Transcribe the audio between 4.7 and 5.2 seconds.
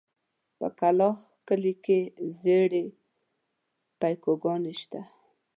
شته.